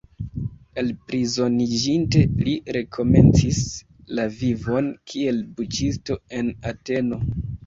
[0.81, 3.61] Elprizoniĝinte, li rekomencis
[4.21, 7.23] la vivon kiel buĉisto en Ateno.